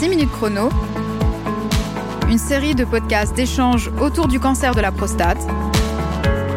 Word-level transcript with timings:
6 0.00 0.08
minutes 0.08 0.30
chrono, 0.30 0.70
une 2.30 2.38
série 2.38 2.74
de 2.74 2.86
podcasts 2.86 3.34
d'échanges 3.34 3.90
autour 4.00 4.28
du 4.28 4.40
cancer 4.40 4.74
de 4.74 4.80
la 4.80 4.92
prostate, 4.92 5.36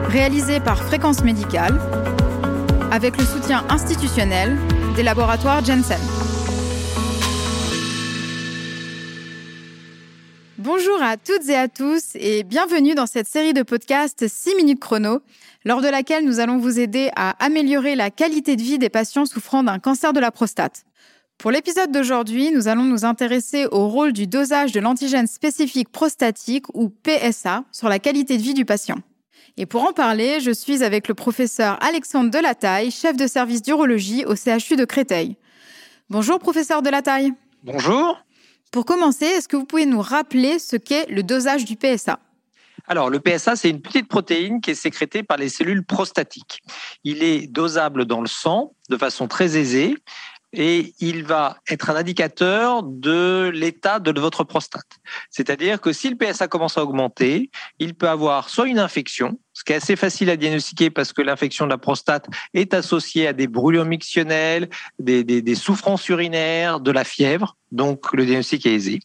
réalisée 0.05 0.61
par 0.61 0.81
Fréquence 0.81 1.25
Médicale, 1.25 1.77
avec 2.89 3.17
le 3.17 3.25
soutien 3.25 3.65
institutionnel 3.67 4.57
des 4.95 5.03
laboratoires 5.03 5.61
Jensen. 5.61 5.99
Bonjour 10.57 11.01
à 11.01 11.17
toutes 11.17 11.49
et 11.49 11.57
à 11.57 11.67
tous 11.67 12.15
et 12.15 12.43
bienvenue 12.43 12.95
dans 12.95 13.07
cette 13.07 13.27
série 13.27 13.53
de 13.53 13.63
podcasts 13.63 14.25
6 14.25 14.55
minutes 14.55 14.79
chrono, 14.79 15.19
lors 15.65 15.81
de 15.81 15.89
laquelle 15.89 16.23
nous 16.23 16.39
allons 16.39 16.59
vous 16.59 16.79
aider 16.79 17.11
à 17.17 17.31
améliorer 17.43 17.97
la 17.97 18.09
qualité 18.09 18.55
de 18.55 18.61
vie 18.61 18.79
des 18.79 18.87
patients 18.87 19.25
souffrant 19.25 19.63
d'un 19.63 19.79
cancer 19.79 20.13
de 20.13 20.21
la 20.21 20.31
prostate. 20.31 20.85
Pour 21.37 21.51
l'épisode 21.51 21.91
d'aujourd'hui, 21.91 22.51
nous 22.51 22.67
allons 22.67 22.83
nous 22.83 23.03
intéresser 23.03 23.65
au 23.71 23.89
rôle 23.89 24.13
du 24.13 24.27
dosage 24.27 24.71
de 24.71 24.79
l'antigène 24.79 25.27
spécifique 25.27 25.89
prostatique 25.89 26.65
ou 26.73 26.89
PSA 26.89 27.65
sur 27.71 27.89
la 27.89 27.99
qualité 27.99 28.37
de 28.37 28.41
vie 28.41 28.53
du 28.53 28.63
patient. 28.63 28.97
Et 29.57 29.65
pour 29.65 29.83
en 29.83 29.93
parler, 29.93 30.39
je 30.39 30.51
suis 30.51 30.83
avec 30.83 31.07
le 31.07 31.13
professeur 31.13 31.77
Alexandre 31.83 32.31
Delataille, 32.31 32.91
chef 32.91 33.17
de 33.17 33.27
service 33.27 33.61
d'urologie 33.61 34.25
au 34.25 34.35
CHU 34.35 34.75
de 34.75 34.85
Créteil. 34.85 35.37
Bonjour 36.09 36.39
professeur 36.39 36.81
Delataille. 36.81 37.33
Bonjour. 37.63 38.23
Pour 38.71 38.85
commencer, 38.85 39.25
est-ce 39.25 39.47
que 39.47 39.57
vous 39.57 39.65
pouvez 39.65 39.85
nous 39.85 40.01
rappeler 40.01 40.59
ce 40.59 40.75
qu'est 40.75 41.07
le 41.09 41.23
dosage 41.23 41.65
du 41.65 41.75
PSA 41.75 42.19
alors, 42.87 43.09
le 43.09 43.21
PSA, 43.21 43.55
c'est 43.55 43.69
une 43.69 43.81
petite 43.81 44.09
protéine 44.09 44.59
qui 44.59 44.71
est 44.71 44.75
sécrétée 44.75 45.23
par 45.23 45.37
les 45.37 45.47
cellules 45.47 45.85
prostatiques. 45.85 46.61
Il 47.05 47.23
est 47.23 47.47
dosable 47.47 48.03
dans 48.03 48.19
le 48.19 48.27
sang 48.27 48.73
de 48.89 48.97
façon 48.97 49.29
très 49.29 49.55
aisée 49.55 49.95
et 50.53 50.93
il 50.99 51.23
va 51.23 51.57
être 51.69 51.89
un 51.89 51.95
indicateur 51.95 52.83
de 52.83 53.51
l'état 53.53 53.99
de 53.99 54.19
votre 54.19 54.43
prostate. 54.43 54.99
C'est-à-dire 55.29 55.81
que 55.81 55.91
si 55.91 56.09
le 56.09 56.15
PSA 56.15 56.47
commence 56.47 56.77
à 56.77 56.83
augmenter, 56.83 57.49
il 57.79 57.95
peut 57.95 58.07
avoir 58.07 58.49
soit 58.49 58.67
une 58.67 58.79
infection, 58.79 59.39
ce 59.53 59.63
qui 59.63 59.73
est 59.73 59.77
assez 59.77 59.95
facile 59.95 60.29
à 60.29 60.37
diagnostiquer 60.37 60.89
parce 60.89 61.13
que 61.13 61.21
l'infection 61.21 61.65
de 61.65 61.71
la 61.71 61.77
prostate 61.77 62.27
est 62.53 62.73
associée 62.73 63.27
à 63.27 63.33
des 63.33 63.47
brûlures 63.47 63.85
mictionnelles, 63.85 64.69
des, 64.99 65.23
des, 65.23 65.41
des 65.41 65.55
souffrances 65.55 66.07
urinaires, 66.09 66.79
de 66.79 66.91
la 66.91 67.03
fièvre. 67.03 67.55
Donc, 67.73 68.13
le 68.13 68.23
diagnostic 68.23 68.67
est 68.67 68.75
aisé. 68.75 68.99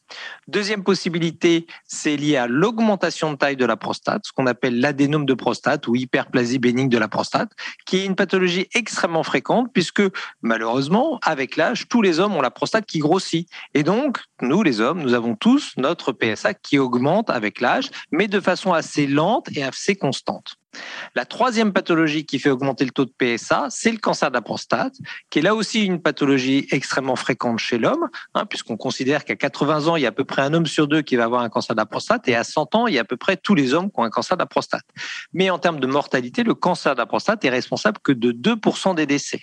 Deuxième 0.46 0.84
possibilité, 0.84 1.66
c'est 1.86 2.16
lié 2.16 2.36
à 2.36 2.46
l'augmentation 2.46 3.32
de 3.32 3.38
taille 3.38 3.56
de 3.56 3.64
la 3.64 3.78
prostate, 3.78 4.26
ce 4.26 4.32
qu'on 4.32 4.46
appelle 4.46 4.78
l'adénome 4.78 5.24
de 5.24 5.32
prostate 5.32 5.88
ou 5.88 5.96
hyperplasie 5.96 6.58
bénigne 6.58 6.90
de 6.90 6.98
la 6.98 7.08
prostate, 7.08 7.50
qui 7.86 7.96
est 7.96 8.04
une 8.04 8.14
pathologie 8.14 8.68
extrêmement 8.74 9.22
fréquente 9.22 9.70
puisque, 9.72 10.02
malheureusement, 10.42 11.18
avec 11.22 11.56
l'âge, 11.56 11.88
tous 11.88 12.02
les 12.02 12.20
hommes 12.20 12.36
ont 12.36 12.42
la 12.42 12.50
prostate 12.50 12.84
qui 12.84 12.98
grossit. 12.98 13.48
Et 13.72 13.82
donc, 13.84 14.18
nous, 14.42 14.62
les 14.62 14.82
hommes, 14.82 15.00
nous 15.00 15.14
avons 15.14 15.34
tous 15.34 15.72
notre 15.78 16.12
PSA 16.12 16.52
qui 16.52 16.78
augmente 16.78 17.30
avec 17.30 17.62
l'âge, 17.62 17.88
mais 18.12 18.28
de 18.28 18.38
façon 18.38 18.74
assez 18.74 19.06
lente 19.06 19.48
et 19.56 19.62
assez 19.62 19.96
constante. 19.96 20.47
La 21.14 21.24
troisième 21.24 21.72
pathologie 21.72 22.24
qui 22.26 22.38
fait 22.38 22.50
augmenter 22.50 22.84
le 22.84 22.90
taux 22.90 23.04
de 23.04 23.12
PSA, 23.16 23.66
c'est 23.70 23.90
le 23.90 23.98
cancer 23.98 24.30
de 24.30 24.34
la 24.34 24.42
prostate, 24.42 24.94
qui 25.30 25.38
est 25.38 25.42
là 25.42 25.54
aussi 25.54 25.84
une 25.84 26.00
pathologie 26.00 26.66
extrêmement 26.70 27.16
fréquente 27.16 27.58
chez 27.58 27.78
l'homme, 27.78 28.08
hein, 28.34 28.46
puisqu'on 28.46 28.76
considère 28.76 29.24
qu'à 29.24 29.36
80 29.36 29.86
ans, 29.86 29.96
il 29.96 30.02
y 30.02 30.06
a 30.06 30.10
à 30.10 30.12
peu 30.12 30.24
près 30.24 30.42
un 30.42 30.54
homme 30.54 30.66
sur 30.66 30.88
deux 30.88 31.02
qui 31.02 31.16
va 31.16 31.24
avoir 31.24 31.42
un 31.42 31.48
cancer 31.48 31.74
de 31.74 31.80
la 31.80 31.86
prostate, 31.86 32.28
et 32.28 32.34
à 32.34 32.44
100 32.44 32.74
ans, 32.74 32.86
il 32.86 32.94
y 32.94 32.98
a 32.98 33.02
à 33.02 33.04
peu 33.04 33.16
près 33.16 33.36
tous 33.36 33.54
les 33.54 33.74
hommes 33.74 33.90
qui 33.90 34.00
ont 34.00 34.04
un 34.04 34.10
cancer 34.10 34.36
de 34.36 34.42
la 34.42 34.46
prostate. 34.46 34.84
Mais 35.32 35.50
en 35.50 35.58
termes 35.58 35.80
de 35.80 35.86
mortalité, 35.86 36.42
le 36.42 36.54
cancer 36.54 36.94
de 36.94 36.98
la 36.98 37.06
prostate 37.06 37.44
est 37.44 37.50
responsable 37.50 37.98
que 38.02 38.12
de 38.12 38.32
2% 38.32 38.94
des 38.94 39.06
décès. 39.06 39.42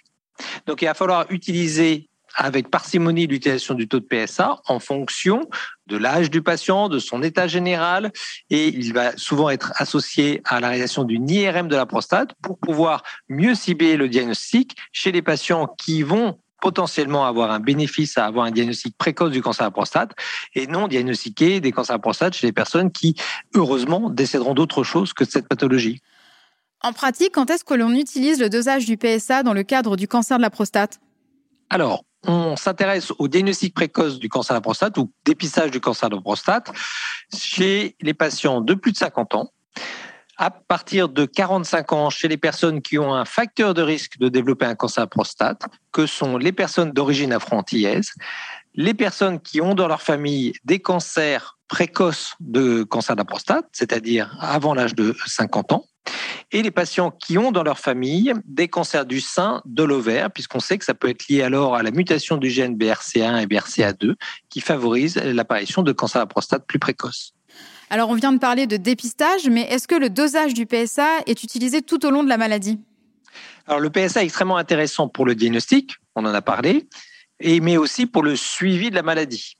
Donc 0.65 0.81
il 0.81 0.85
va 0.85 0.93
falloir 0.93 1.25
utiliser 1.29 2.09
avec 2.35 2.69
parcimonie 2.69 3.27
l'utilisation 3.27 3.73
du 3.73 3.87
taux 3.87 3.99
de 3.99 4.05
PSA 4.05 4.61
en 4.67 4.79
fonction 4.79 5.47
de 5.87 5.97
l'âge 5.97 6.29
du 6.29 6.41
patient, 6.41 6.89
de 6.89 6.99
son 6.99 7.23
état 7.23 7.47
général, 7.47 8.11
et 8.49 8.67
il 8.67 8.93
va 8.93 9.15
souvent 9.17 9.49
être 9.49 9.71
associé 9.75 10.41
à 10.45 10.59
la 10.59 10.69
réalisation 10.69 11.03
d'une 11.03 11.29
IRM 11.29 11.67
de 11.67 11.75
la 11.75 11.85
prostate 11.85 12.33
pour 12.41 12.57
pouvoir 12.57 13.03
mieux 13.29 13.55
cibler 13.55 13.97
le 13.97 14.09
diagnostic 14.09 14.75
chez 14.91 15.11
les 15.11 15.21
patients 15.21 15.67
qui 15.77 16.03
vont 16.03 16.39
potentiellement 16.61 17.25
avoir 17.25 17.51
un 17.51 17.59
bénéfice 17.59 18.17
à 18.17 18.25
avoir 18.25 18.45
un 18.45 18.51
diagnostic 18.51 18.97
précoce 18.97 19.31
du 19.31 19.41
cancer 19.41 19.65
de 19.65 19.67
la 19.67 19.71
prostate 19.71 20.11
et 20.55 20.65
non 20.65 20.87
diagnostiquer 20.87 21.59
des 21.59 21.71
cancers 21.71 21.93
de 21.93 21.99
la 21.99 22.01
prostate 22.01 22.33
chez 22.33 22.47
les 22.47 22.53
personnes 22.53 22.91
qui, 22.91 23.15
heureusement, 23.53 24.09
décéderont 24.09 24.55
d'autre 24.55 24.83
chose 24.83 25.13
que 25.13 25.23
de 25.23 25.29
cette 25.29 25.47
pathologie. 25.47 26.01
En 26.81 26.93
pratique, 26.93 27.31
quand 27.33 27.49
est-ce 27.49 27.63
que 27.63 27.73
l'on 27.73 27.91
utilise 27.91 28.39
le 28.39 28.49
dosage 28.49 28.85
du 28.85 28.97
PSA 28.97 29.43
dans 29.43 29.53
le 29.53 29.63
cadre 29.63 29.95
du 29.95 30.07
cancer 30.07 30.37
de 30.37 30.41
la 30.41 30.49
prostate? 30.49 30.99
Alors, 31.69 32.03
on 32.27 32.55
s'intéresse 32.55 33.11
au 33.17 33.27
diagnostic 33.27 33.73
précoce 33.73 34.19
du 34.19 34.29
cancer 34.29 34.53
de 34.53 34.57
la 34.57 34.61
prostate 34.61 34.97
ou 34.97 35.11
dépistage 35.25 35.71
du 35.71 35.79
cancer 35.79 36.09
de 36.09 36.15
la 36.15 36.21
prostate 36.21 36.71
chez 37.35 37.95
les 38.01 38.13
patients 38.13 38.61
de 38.61 38.73
plus 38.73 38.91
de 38.91 38.97
50 38.97 39.35
ans. 39.35 39.51
À 40.37 40.51
partir 40.51 41.07
de 41.07 41.25
45 41.25 41.93
ans, 41.93 42.09
chez 42.09 42.27
les 42.27 42.37
personnes 42.37 42.81
qui 42.81 42.99
ont 42.99 43.13
un 43.13 43.23
facteur 43.23 43.73
de 43.73 43.81
risque 43.81 44.17
de 44.19 44.27
développer 44.27 44.65
un 44.65 44.75
cancer 44.75 45.03
de 45.03 45.05
la 45.05 45.09
prostate, 45.09 45.63
que 45.93 46.05
sont 46.05 46.37
les 46.37 46.51
personnes 46.51 46.91
d'origine 46.91 47.31
afro-antillaise, 47.31 48.11
les 48.73 48.93
personnes 48.93 49.39
qui 49.39 49.61
ont 49.61 49.75
dans 49.75 49.87
leur 49.87 50.01
famille 50.01 50.51
des 50.65 50.79
cancers 50.79 51.57
précoces 51.69 52.35
de 52.41 52.83
cancer 52.83 53.15
de 53.15 53.21
la 53.21 53.25
prostate, 53.25 53.65
c'est-à-dire 53.71 54.35
avant 54.41 54.73
l'âge 54.73 54.93
de 54.93 55.15
50 55.25 55.71
ans, 55.71 55.85
et 56.51 56.61
les 56.61 56.71
patients 56.71 57.11
qui 57.11 57.37
ont 57.37 57.51
dans 57.51 57.63
leur 57.63 57.79
famille 57.79 58.33
des 58.45 58.67
cancers 58.67 59.05
du 59.05 59.21
sein, 59.21 59.61
de 59.65 59.83
l'ovaire, 59.83 60.31
puisqu'on 60.31 60.59
sait 60.59 60.77
que 60.77 60.85
ça 60.85 60.93
peut 60.93 61.09
être 61.09 61.27
lié 61.27 61.41
alors 61.41 61.75
à 61.75 61.83
la 61.83 61.91
mutation 61.91 62.37
du 62.37 62.49
gène 62.49 62.75
BRCA1 62.75 63.43
et 63.43 63.45
BRCA2 63.47 64.15
qui 64.49 64.61
favorise 64.61 65.17
l'apparition 65.17 65.81
de 65.81 65.91
cancers 65.91 66.21
de 66.21 66.23
la 66.23 66.27
prostate 66.27 66.65
plus 66.65 66.79
précoces. 66.79 67.33
Alors 67.89 68.09
on 68.09 68.15
vient 68.15 68.31
de 68.31 68.39
parler 68.39 68.67
de 68.67 68.77
dépistage, 68.77 69.47
mais 69.49 69.61
est-ce 69.61 69.87
que 69.87 69.95
le 69.95 70.09
dosage 70.09 70.53
du 70.53 70.65
PSA 70.65 71.19
est 71.27 71.43
utilisé 71.43 71.81
tout 71.81 72.05
au 72.05 72.11
long 72.11 72.23
de 72.23 72.29
la 72.29 72.37
maladie? 72.37 72.79
Alors 73.67 73.79
le 73.79 73.89
PSA 73.89 74.21
est 74.21 74.25
extrêmement 74.25 74.57
intéressant 74.57 75.07
pour 75.07 75.25
le 75.25 75.35
diagnostic, 75.35 75.95
on 76.15 76.25
en 76.25 76.33
a 76.33 76.41
parlé, 76.41 76.87
et, 77.39 77.59
mais 77.59 77.77
aussi 77.77 78.05
pour 78.05 78.23
le 78.23 78.35
suivi 78.35 78.89
de 78.89 78.95
la 78.95 79.03
maladie 79.03 79.55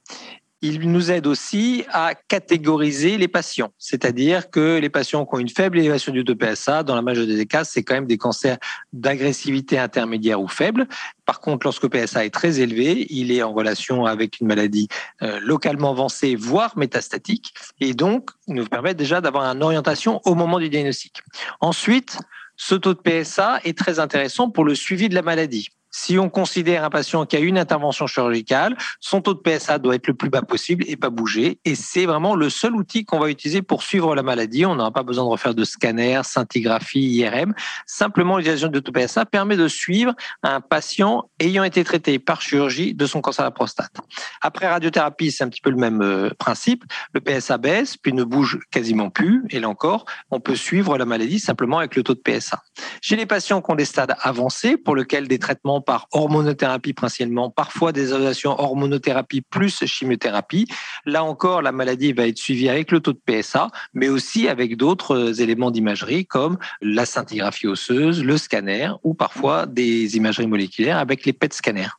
il 0.67 0.91
nous 0.91 1.11
aide 1.11 1.27
aussi 1.27 1.85
à 1.91 2.13
catégoriser 2.15 3.17
les 3.17 3.27
patients. 3.27 3.71
C'est-à-dire 3.77 4.49
que 4.49 4.79
les 4.79 4.89
patients 4.89 5.25
qui 5.25 5.35
ont 5.35 5.39
une 5.39 5.49
faible 5.49 5.79
élévation 5.79 6.11
du 6.11 6.23
taux 6.23 6.35
PSA, 6.35 6.83
dans 6.83 6.95
la 6.95 7.01
majorité 7.01 7.35
des 7.35 7.45
cas, 7.45 7.63
c'est 7.63 7.83
quand 7.83 7.93
même 7.93 8.07
des 8.07 8.17
cancers 8.17 8.57
d'agressivité 8.93 9.77
intermédiaire 9.77 10.41
ou 10.41 10.47
faible. 10.47 10.87
Par 11.25 11.39
contre, 11.39 11.65
lorsque 11.65 11.87
PSA 11.87 12.25
est 12.25 12.33
très 12.33 12.59
élevé, 12.59 13.07
il 13.09 13.31
est 13.31 13.43
en 13.43 13.53
relation 13.53 14.05
avec 14.05 14.39
une 14.39 14.47
maladie 14.47 14.87
euh, 15.21 15.39
localement 15.41 15.91
avancée, 15.91 16.35
voire 16.35 16.77
métastatique, 16.77 17.53
et 17.79 17.93
donc 17.93 18.31
nous 18.47 18.65
permet 18.65 18.93
déjà 18.93 19.21
d'avoir 19.21 19.45
une 19.45 19.63
orientation 19.63 20.21
au 20.25 20.35
moment 20.35 20.59
du 20.59 20.69
diagnostic. 20.69 21.21
Ensuite, 21.61 22.19
ce 22.57 22.75
taux 22.75 22.93
de 22.93 22.99
PSA 22.99 23.59
est 23.63 23.77
très 23.77 23.99
intéressant 23.99 24.49
pour 24.49 24.63
le 24.63 24.75
suivi 24.75 25.09
de 25.09 25.15
la 25.15 25.21
maladie 25.21 25.69
si 25.95 26.19
on 26.19 26.29
considère 26.29 26.83
un 26.83 26.89
patient 26.89 27.25
qui 27.25 27.38
a 27.38 27.39
une 27.39 27.57
intervention 27.57 28.06
chirurgicale, 28.06 28.75
son 29.00 29.22
taux 29.22 29.33
de 29.33 29.39
PSA 29.39 29.79
doit 29.79 29.95
être 29.95 30.07
le 30.07 30.13
plus 30.13 30.29
bas 30.29 30.41
possible 30.41 30.83
et 30.89 30.97
pas 30.97 31.09
bouger. 31.09 31.57
Et 31.63 31.73
c'est 31.73 32.06
vraiment 32.06 32.35
le 32.35 32.50
seul 32.50 32.75
outil 32.75 33.06
qu'on 33.06 33.17
va 33.17 33.29
utiliser 33.29 33.61
pour 33.61 33.81
suivre 33.81 34.13
la 34.13 34.22
maladie. 34.22 34.66
On 34.66 34.75
n'aura 34.75 34.91
pas 34.91 35.03
besoin 35.03 35.23
de 35.23 35.29
refaire 35.29 35.55
de 35.55 35.63
scanner, 35.63 36.19
scintigraphie, 36.23 37.00
IRM. 37.00 37.53
Simplement, 37.85 38.35
l'utilisation 38.38 38.67
de 38.67 38.79
taux 38.81 38.91
PSA 38.91 39.25
permet 39.25 39.55
de 39.55 39.69
suivre 39.69 40.13
un 40.44 40.59
patient 40.59 41.29
ayant 41.39 41.63
été 41.63 41.85
traité 41.85 42.19
par 42.19 42.41
chirurgie 42.41 42.94
de 42.94 43.05
son 43.05 43.22
cancer 43.22 43.45
de 43.45 43.47
la 43.47 43.51
prostate. 43.51 43.95
Après 44.41 44.67
radiothérapie, 44.67 45.31
c'est 45.31 45.45
un 45.45 45.50
petit 45.50 45.61
peu 45.61 45.69
le 45.69 45.78
même 45.78 46.01
euh, 46.01 46.29
principe. 46.38 46.84
Le 47.13 47.22
PSA 47.22 47.57
baisse, 47.57 47.95
puis 47.95 48.11
ne 48.11 48.25
bouge 48.25 48.59
quasiment 48.69 49.09
plus. 49.09 49.45
Et 49.50 49.61
là 49.61 49.69
encore, 49.69 50.03
on 50.29 50.41
peut 50.41 50.57
suivre 50.57 50.97
la 50.97 51.05
maladie 51.05 51.39
simplement 51.39 51.79
avec 51.79 51.95
le 51.95 52.03
taux 52.03 52.16
de 52.16 52.19
PSA. 52.19 52.61
Chez 53.01 53.16
les 53.16 53.25
patients 53.25 53.61
qui 53.61 53.72
ont 53.72 53.75
des 53.75 53.85
stades 53.85 54.16
avancés, 54.22 54.75
pour 54.75 54.97
lesquels 54.97 55.29
des 55.29 55.39
traitements 55.39 55.84
par 55.85 56.07
hormonothérapie 56.12 56.94
principalement, 56.94 57.50
parfois 57.50 57.91
des 57.91 58.09
évaluations 58.09 58.59
hormonothérapie 58.59 59.41
plus 59.41 59.85
chimiothérapie. 59.85 60.67
Là 61.05 61.23
encore, 61.23 61.61
la 61.61 61.72
maladie 61.72 62.14
va 62.14 62.28
être 62.28 62.37
suivie 62.37 62.70
avec 62.70 62.91
le 62.91 62.99
taux 62.99 63.14
de 63.14 63.20
PSA, 63.26 63.70
mais 63.93 64.09
aussi 64.09 64.47
avec 64.47 64.78
d'autres 64.78 65.41
éléments 65.41 65.72
d'imagerie 65.72 66.26
comme 66.26 66.58
la 66.82 67.05
scintigraphie 67.05 67.67
osseuse, 67.67 68.23
le 68.23 68.37
scanner 68.37 68.90
ou 69.03 69.14
parfois 69.14 69.66
des 69.66 70.17
imageries 70.17 70.47
moléculaires 70.47 70.97
avec 70.97 71.26
les 71.26 71.34
PET 71.34 71.53
scanners. 71.53 71.93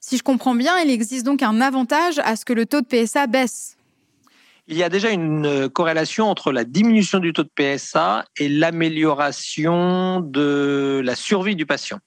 Si 0.00 0.16
je 0.16 0.22
comprends 0.22 0.54
bien, 0.54 0.78
il 0.78 0.90
existe 0.90 1.24
donc 1.24 1.42
un 1.42 1.60
avantage 1.60 2.18
à 2.24 2.36
ce 2.36 2.44
que 2.44 2.52
le 2.52 2.66
taux 2.66 2.80
de 2.80 2.86
PSA 2.86 3.26
baisse. 3.26 3.76
Il 4.68 4.76
y 4.76 4.82
a 4.82 4.88
déjà 4.88 5.10
une 5.10 5.46
euh, 5.46 5.68
corrélation 5.68 6.28
entre 6.28 6.52
la 6.52 6.64
diminution 6.64 7.18
du 7.18 7.32
taux 7.32 7.42
de 7.42 7.50
PSA 7.54 8.24
et 8.38 8.48
l'amélioration 8.48 10.20
de 10.20 11.02
la 11.04 11.14
survie 11.16 11.56
du 11.56 11.66
patient 11.66 11.98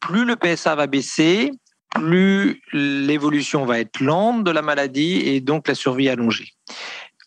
plus 0.00 0.24
le 0.24 0.36
PSA 0.36 0.74
va 0.74 0.86
baisser, 0.86 1.50
plus 1.90 2.62
l'évolution 2.72 3.64
va 3.64 3.80
être 3.80 4.00
lente 4.00 4.44
de 4.44 4.50
la 4.50 4.62
maladie 4.62 5.20
et 5.26 5.40
donc 5.40 5.68
la 5.68 5.74
survie 5.74 6.08
allongée. 6.08 6.48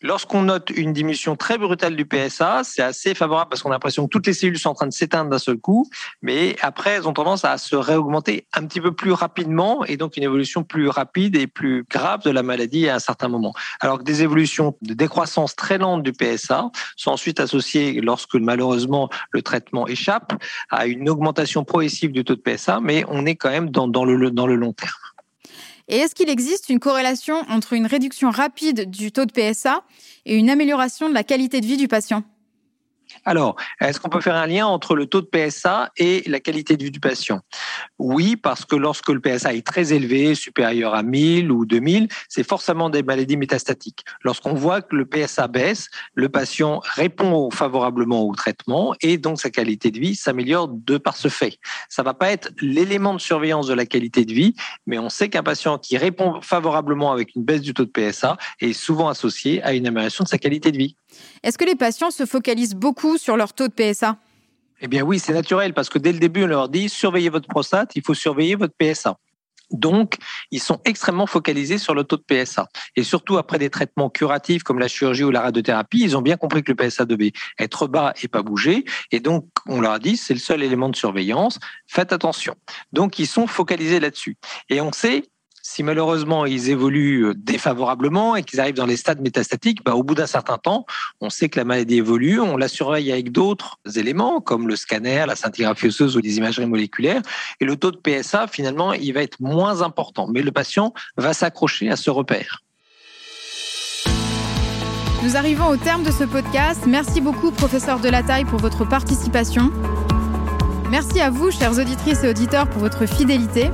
Lorsqu'on 0.02 0.42
note 0.42 0.70
une 0.70 0.92
diminution 0.92 1.36
très 1.36 1.58
brutale 1.58 1.94
du 1.94 2.04
PSA, 2.04 2.62
c'est 2.64 2.82
assez 2.82 3.14
favorable 3.14 3.50
parce 3.50 3.62
qu'on 3.62 3.70
a 3.70 3.74
l'impression 3.74 4.04
que 4.04 4.08
toutes 4.08 4.26
les 4.26 4.32
cellules 4.32 4.58
sont 4.58 4.70
en 4.70 4.74
train 4.74 4.88
de 4.88 4.92
s'éteindre 4.92 5.30
d'un 5.30 5.38
seul 5.38 5.58
coup, 5.58 5.88
mais 6.22 6.56
après, 6.60 6.90
elles 6.90 7.06
ont 7.06 7.12
tendance 7.12 7.44
à 7.44 7.56
se 7.56 7.76
réaugmenter 7.76 8.46
un 8.52 8.66
petit 8.66 8.80
peu 8.80 8.92
plus 8.92 9.12
rapidement 9.12 9.84
et 9.84 9.96
donc 9.96 10.16
une 10.16 10.24
évolution 10.24 10.64
plus 10.64 10.88
rapide 10.88 11.36
et 11.36 11.46
plus 11.46 11.84
grave 11.88 12.24
de 12.24 12.30
la 12.30 12.42
maladie 12.42 12.88
à 12.88 12.96
un 12.96 12.98
certain 12.98 13.28
moment. 13.28 13.54
Alors 13.78 13.98
que 13.98 14.02
des 14.02 14.24
évolutions 14.24 14.76
de 14.82 14.94
décroissance 14.94 15.54
très 15.54 15.78
lente 15.78 16.02
du 16.02 16.12
PSA 16.12 16.70
sont 16.96 17.12
ensuite 17.12 17.38
associées, 17.38 18.00
lorsque 18.00 18.34
malheureusement 18.34 19.08
le 19.30 19.42
traitement 19.42 19.86
échappe, 19.86 20.32
à 20.70 20.86
une 20.86 21.08
augmentation 21.08 21.62
progressive 21.62 22.10
du 22.10 22.24
taux 22.24 22.34
de 22.34 22.40
PSA, 22.40 22.80
mais 22.80 23.04
on 23.06 23.24
est 23.24 23.36
quand 23.36 23.50
même 23.50 23.70
dans, 23.70 23.86
dans, 23.86 24.04
le, 24.04 24.32
dans 24.32 24.48
le 24.48 24.56
long 24.56 24.72
terme. 24.72 24.90
Et 25.92 25.98
est-ce 25.98 26.14
qu'il 26.14 26.30
existe 26.30 26.70
une 26.70 26.80
corrélation 26.80 27.42
entre 27.50 27.74
une 27.74 27.84
réduction 27.84 28.30
rapide 28.30 28.88
du 28.88 29.12
taux 29.12 29.26
de 29.26 29.30
PSA 29.30 29.84
et 30.24 30.36
une 30.36 30.48
amélioration 30.48 31.10
de 31.10 31.12
la 31.12 31.22
qualité 31.22 31.60
de 31.60 31.66
vie 31.66 31.76
du 31.76 31.86
patient? 31.86 32.22
Alors, 33.24 33.56
est-ce 33.80 34.00
qu'on 34.00 34.08
peut 34.08 34.20
faire 34.20 34.36
un 34.36 34.46
lien 34.46 34.66
entre 34.66 34.94
le 34.94 35.06
taux 35.06 35.20
de 35.20 35.26
PSA 35.26 35.90
et 35.96 36.22
la 36.26 36.40
qualité 36.40 36.76
de 36.76 36.84
vie 36.84 36.90
du 36.90 37.00
patient? 37.00 37.40
Oui, 37.98 38.36
parce 38.36 38.64
que 38.64 38.76
lorsque 38.76 39.08
le 39.08 39.20
PSA 39.20 39.54
est 39.54 39.66
très 39.66 39.92
élevé, 39.92 40.34
supérieur 40.34 40.94
à 40.94 41.02
1000 41.02 41.50
ou 41.50 41.66
2000, 41.66 42.08
c'est 42.28 42.46
forcément 42.46 42.90
des 42.90 43.02
maladies 43.02 43.36
métastatiques. 43.36 44.04
Lorsqu'on 44.22 44.54
voit 44.54 44.82
que 44.82 44.96
le 44.96 45.06
PSA 45.06 45.48
baisse, 45.48 45.88
le 46.14 46.28
patient 46.28 46.80
répond 46.84 47.50
favorablement 47.50 48.26
au 48.26 48.34
traitement 48.34 48.94
et 49.00 49.18
donc 49.18 49.40
sa 49.40 49.50
qualité 49.50 49.90
de 49.90 50.00
vie 50.00 50.14
s'améliore 50.14 50.68
de 50.68 50.98
par 50.98 51.16
ce 51.16 51.28
fait. 51.28 51.58
Ça 51.88 52.02
va 52.02 52.14
pas 52.14 52.30
être 52.30 52.50
l'élément 52.60 53.14
de 53.14 53.20
surveillance 53.20 53.66
de 53.66 53.74
la 53.74 53.86
qualité 53.86 54.24
de 54.24 54.32
vie, 54.32 54.54
mais 54.86 54.98
on 54.98 55.08
sait 55.08 55.28
qu'un 55.28 55.42
patient 55.42 55.78
qui 55.78 55.96
répond 55.96 56.40
favorablement 56.40 57.12
avec 57.12 57.34
une 57.34 57.44
baisse 57.44 57.60
du 57.60 57.74
taux 57.74 57.84
de 57.84 57.90
PSA 57.90 58.36
est 58.60 58.72
souvent 58.72 59.08
associé 59.08 59.62
à 59.62 59.72
une 59.72 59.86
amélioration 59.86 60.24
de 60.24 60.28
sa 60.28 60.38
qualité 60.38 60.72
de 60.72 60.78
vie. 60.78 60.96
Est-ce 61.42 61.58
que 61.58 61.64
les 61.64 61.74
patients 61.74 62.10
se 62.10 62.26
focalisent 62.26 62.74
beaucoup 62.74 63.18
sur 63.18 63.36
leur 63.36 63.52
taux 63.52 63.68
de 63.68 63.72
PSA 63.72 64.16
Eh 64.80 64.88
bien 64.88 65.02
oui, 65.02 65.18
c'est 65.18 65.32
naturel 65.32 65.74
parce 65.74 65.88
que 65.88 65.98
dès 65.98 66.12
le 66.12 66.18
début, 66.18 66.44
on 66.44 66.48
leur 66.48 66.68
dit 66.68 66.88
surveillez 66.88 67.28
votre 67.28 67.48
prostate, 67.48 67.92
il 67.96 68.02
faut 68.04 68.14
surveiller 68.14 68.54
votre 68.54 68.74
PSA. 68.78 69.16
Donc, 69.72 70.16
ils 70.50 70.60
sont 70.60 70.80
extrêmement 70.84 71.26
focalisés 71.26 71.78
sur 71.78 71.94
le 71.94 72.04
taux 72.04 72.16
de 72.16 72.22
PSA. 72.22 72.68
Et 72.94 73.02
surtout 73.02 73.38
après 73.38 73.58
des 73.58 73.70
traitements 73.70 74.10
curatifs 74.10 74.62
comme 74.62 74.78
la 74.78 74.88
chirurgie 74.88 75.24
ou 75.24 75.30
la 75.30 75.40
radiothérapie, 75.40 76.00
ils 76.02 76.16
ont 76.16 76.22
bien 76.22 76.36
compris 76.36 76.62
que 76.62 76.72
le 76.72 76.76
PSA 76.76 77.06
devait 77.06 77.32
être 77.58 77.86
bas 77.86 78.12
et 78.22 78.28
pas 78.28 78.42
bouger. 78.42 78.84
Et 79.10 79.20
donc, 79.20 79.46
on 79.66 79.80
leur 79.80 79.92
a 79.92 79.98
dit, 79.98 80.16
c'est 80.16 80.34
le 80.34 80.40
seul 80.40 80.62
élément 80.62 80.88
de 80.88 80.96
surveillance, 80.96 81.58
faites 81.86 82.12
attention. 82.12 82.54
Donc, 82.92 83.18
ils 83.18 83.26
sont 83.26 83.46
focalisés 83.46 83.98
là-dessus. 83.98 84.36
Et 84.68 84.80
on 84.80 84.92
sait 84.92 85.24
si 85.62 85.84
malheureusement 85.84 86.44
ils 86.44 86.70
évoluent 86.70 87.28
euh, 87.28 87.34
défavorablement 87.34 88.34
et 88.36 88.42
qu'ils 88.42 88.60
arrivent 88.60 88.74
dans 88.74 88.86
les 88.86 88.96
stades 88.96 89.20
métastatiques, 89.20 89.84
bah, 89.84 89.94
au 89.94 90.02
bout 90.02 90.16
d'un 90.16 90.26
certain 90.26 90.58
temps, 90.58 90.84
on 91.20 91.30
sait 91.30 91.48
que 91.48 91.58
la 91.58 91.64
maladie 91.64 91.98
évolue, 91.98 92.40
on 92.40 92.56
la 92.56 92.68
surveille 92.68 93.12
avec 93.12 93.30
d'autres 93.30 93.78
éléments 93.94 94.40
comme 94.40 94.66
le 94.66 94.76
scanner, 94.76 95.24
la 95.26 95.36
scintigraphie 95.36 95.86
osseuse 95.86 96.16
ou 96.16 96.20
les 96.20 96.36
imageries 96.36 96.66
moléculaires, 96.66 97.22
et 97.60 97.64
le 97.64 97.76
taux 97.76 97.92
de 97.92 97.96
PSA, 97.96 98.48
finalement, 98.48 98.92
il 98.92 99.12
va 99.12 99.22
être 99.22 99.40
moins 99.40 99.82
important, 99.82 100.26
mais 100.28 100.42
le 100.42 100.50
patient 100.50 100.92
va 101.16 101.32
s'accrocher 101.32 101.90
à 101.90 101.96
ce 101.96 102.10
repère. 102.10 102.62
Nous 105.22 105.36
arrivons 105.36 105.68
au 105.68 105.76
terme 105.76 106.02
de 106.02 106.10
ce 106.10 106.24
podcast. 106.24 106.82
Merci 106.88 107.20
beaucoup, 107.20 107.52
professeur 107.52 108.00
Delataille, 108.00 108.44
pour 108.44 108.58
votre 108.58 108.84
participation. 108.84 109.70
Merci 110.90 111.20
à 111.20 111.30
vous, 111.30 111.52
chères 111.52 111.78
auditrices 111.78 112.24
et 112.24 112.28
auditeurs, 112.28 112.68
pour 112.68 112.80
votre 112.80 113.06
fidélité. 113.06 113.70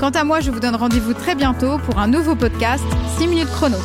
Quant 0.00 0.08
à 0.08 0.24
moi, 0.24 0.40
je 0.40 0.50
vous 0.50 0.60
donne 0.60 0.76
rendez-vous 0.76 1.12
très 1.12 1.34
bientôt 1.34 1.76
pour 1.76 1.98
un 1.98 2.08
nouveau 2.08 2.34
podcast 2.34 2.82
6 3.18 3.26
minutes 3.26 3.50
chrono. 3.50 3.76